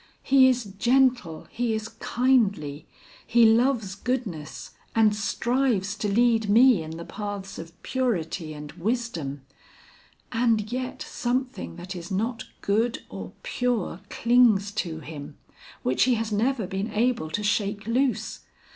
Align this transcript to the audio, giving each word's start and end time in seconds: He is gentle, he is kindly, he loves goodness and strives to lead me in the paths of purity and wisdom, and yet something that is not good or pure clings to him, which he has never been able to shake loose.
He 0.23 0.47
is 0.47 0.63
gentle, 0.63 1.45
he 1.51 1.75
is 1.75 1.87
kindly, 1.87 2.87
he 3.23 3.45
loves 3.45 3.93
goodness 3.93 4.71
and 4.95 5.15
strives 5.15 5.95
to 5.97 6.07
lead 6.11 6.49
me 6.49 6.81
in 6.81 6.97
the 6.97 7.05
paths 7.05 7.59
of 7.59 7.79
purity 7.83 8.51
and 8.53 8.71
wisdom, 8.71 9.43
and 10.31 10.71
yet 10.71 11.03
something 11.03 11.75
that 11.75 11.95
is 11.95 12.09
not 12.09 12.45
good 12.61 13.03
or 13.09 13.33
pure 13.43 13.99
clings 14.09 14.71
to 14.71 15.01
him, 15.01 15.37
which 15.83 16.05
he 16.05 16.15
has 16.15 16.31
never 16.31 16.65
been 16.65 16.91
able 16.91 17.29
to 17.29 17.43
shake 17.43 17.85
loose. 17.85 18.39